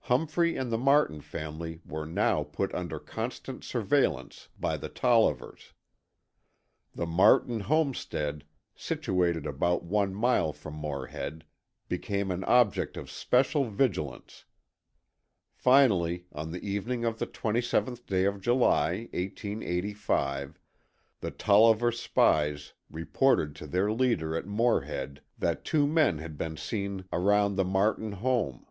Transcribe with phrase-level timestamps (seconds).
[0.00, 5.72] Humphrey and the Martin family were now put under constant surveillance by the Tollivers.
[6.92, 8.42] The Martin homestead,
[8.74, 11.44] situated about one mile from Morehead,
[11.88, 14.44] became an object of special vigilance.
[15.54, 20.58] Finally, on the evening of the 27th day of July, 1885,
[21.20, 27.04] the Tolliver spies reported to their leader at Morehead that two men had been seen
[27.12, 28.66] around the Martin home.